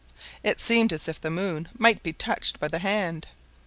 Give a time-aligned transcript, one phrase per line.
[0.41, 3.27] It seemed as if the moon might be touched by the hand!